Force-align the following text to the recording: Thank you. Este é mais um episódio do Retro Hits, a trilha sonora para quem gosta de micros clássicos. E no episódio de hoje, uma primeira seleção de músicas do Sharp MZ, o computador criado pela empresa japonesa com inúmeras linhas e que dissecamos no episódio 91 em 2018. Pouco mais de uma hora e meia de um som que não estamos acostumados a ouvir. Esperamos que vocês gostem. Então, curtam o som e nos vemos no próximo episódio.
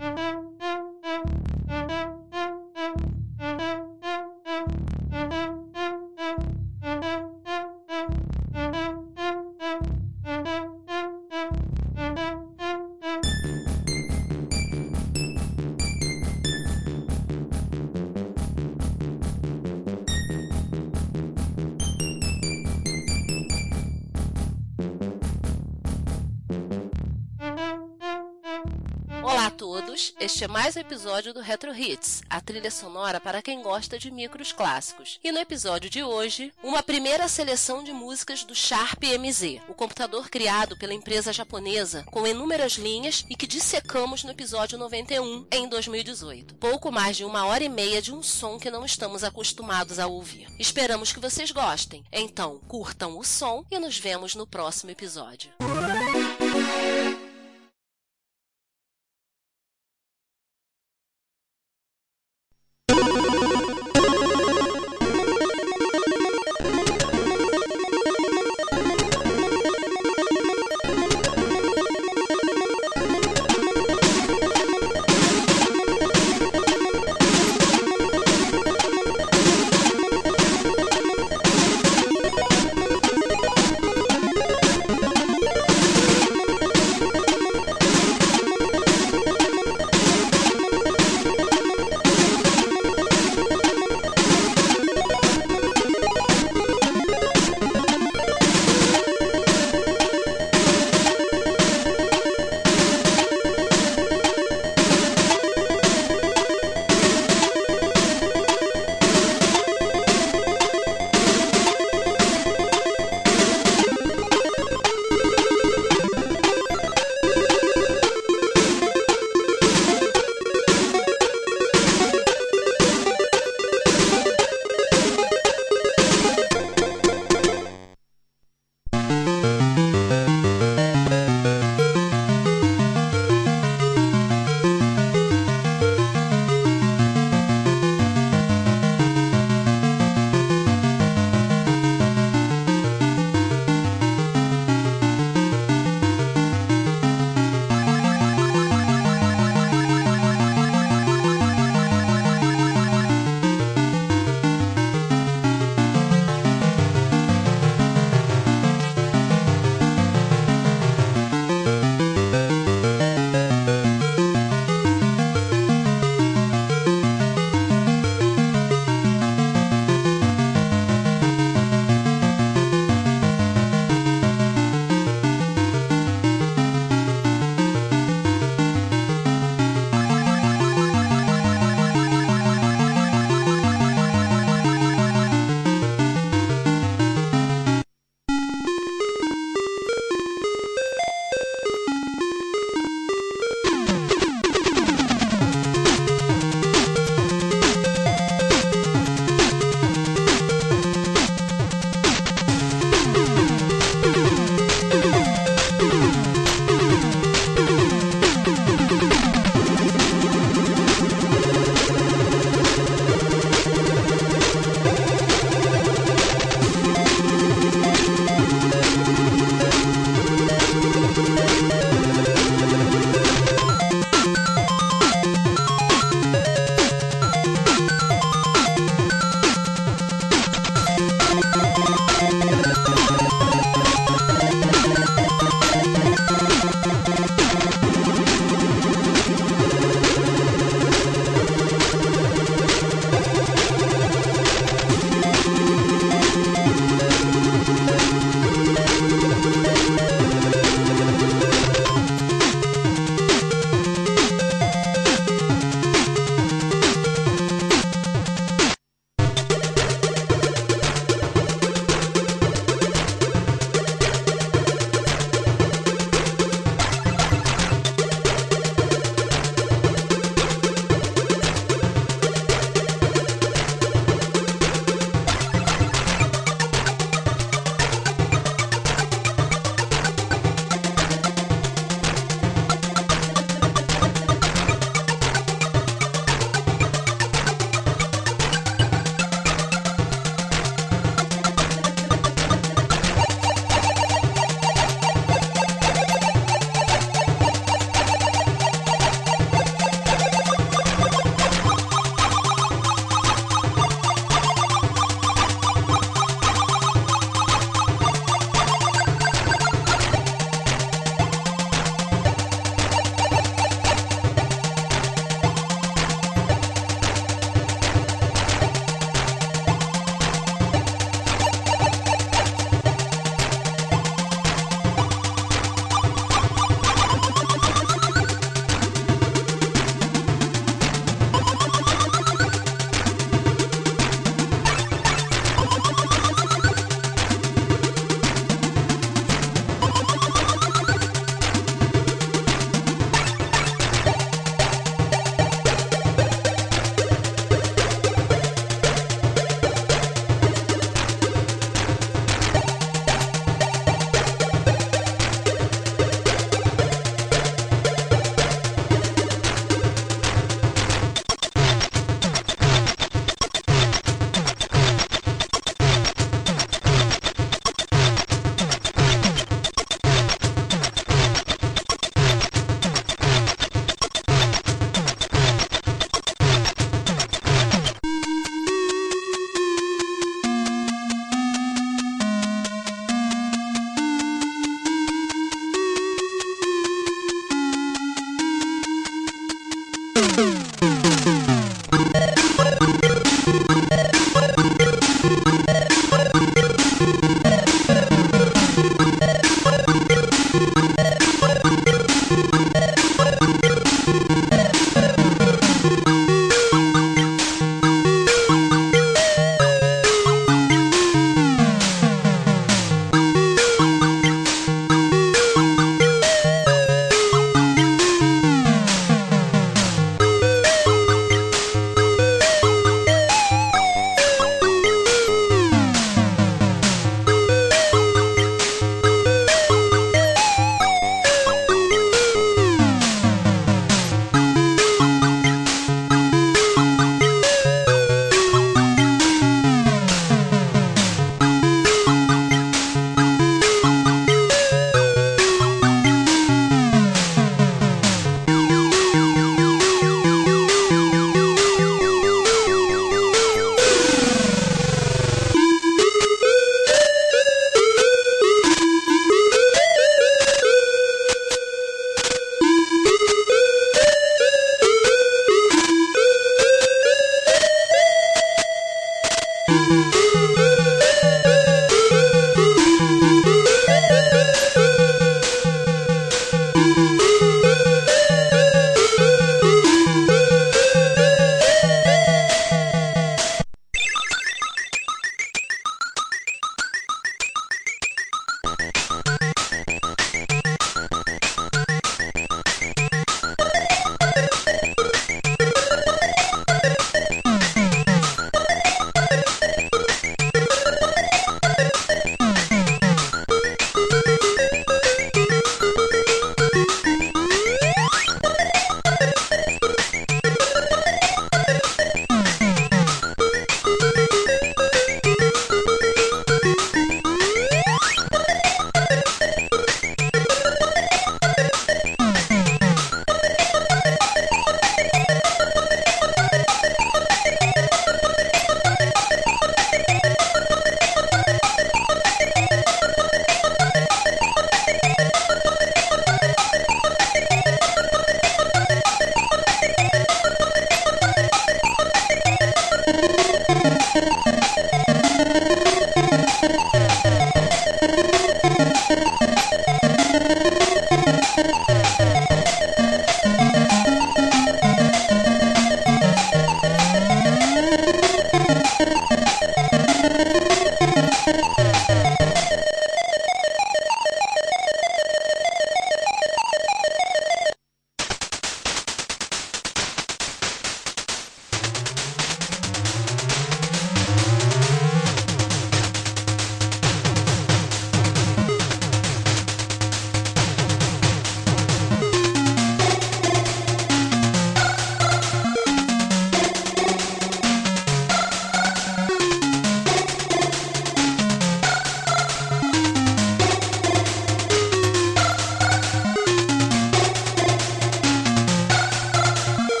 Thank 0.00 0.18
you. 0.18 0.49
Este 30.30 30.44
é 30.44 30.48
mais 30.48 30.76
um 30.76 30.80
episódio 30.80 31.34
do 31.34 31.40
Retro 31.40 31.74
Hits, 31.74 32.22
a 32.30 32.40
trilha 32.40 32.70
sonora 32.70 33.20
para 33.20 33.42
quem 33.42 33.60
gosta 33.62 33.98
de 33.98 34.12
micros 34.12 34.52
clássicos. 34.52 35.18
E 35.24 35.32
no 35.32 35.40
episódio 35.40 35.90
de 35.90 36.04
hoje, 36.04 36.52
uma 36.62 36.84
primeira 36.84 37.26
seleção 37.26 37.82
de 37.82 37.92
músicas 37.92 38.44
do 38.44 38.54
Sharp 38.54 39.02
MZ, 39.02 39.60
o 39.68 39.74
computador 39.74 40.30
criado 40.30 40.76
pela 40.76 40.94
empresa 40.94 41.32
japonesa 41.32 42.04
com 42.12 42.24
inúmeras 42.24 42.74
linhas 42.74 43.26
e 43.28 43.34
que 43.34 43.46
dissecamos 43.46 44.22
no 44.22 44.30
episódio 44.30 44.78
91 44.78 45.46
em 45.50 45.68
2018. 45.68 46.54
Pouco 46.54 46.92
mais 46.92 47.16
de 47.16 47.24
uma 47.24 47.46
hora 47.46 47.64
e 47.64 47.68
meia 47.68 48.00
de 48.00 48.14
um 48.14 48.22
som 48.22 48.56
que 48.56 48.70
não 48.70 48.84
estamos 48.84 49.24
acostumados 49.24 49.98
a 49.98 50.06
ouvir. 50.06 50.46
Esperamos 50.60 51.12
que 51.12 51.18
vocês 51.18 51.50
gostem. 51.50 52.04
Então, 52.12 52.60
curtam 52.68 53.18
o 53.18 53.24
som 53.24 53.64
e 53.68 53.80
nos 53.80 53.98
vemos 53.98 54.36
no 54.36 54.46
próximo 54.46 54.92
episódio. 54.92 55.50